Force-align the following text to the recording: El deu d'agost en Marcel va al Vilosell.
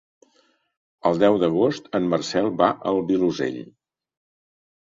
El 1.09 1.19
deu 1.23 1.37
d'agost 1.43 1.91
en 2.01 2.09
Marcel 2.15 2.51
va 2.63 2.73
al 2.93 2.99
Vilosell. 3.13 3.63